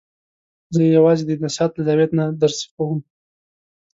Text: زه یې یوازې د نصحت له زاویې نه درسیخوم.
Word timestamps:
زه 0.73 0.79
یې 0.85 0.91
یوازې 0.97 1.23
د 1.25 1.31
نصحت 1.43 1.71
له 1.75 1.81
زاویې 1.87 2.07
نه 2.17 2.25
درسیخوم. 2.41 2.99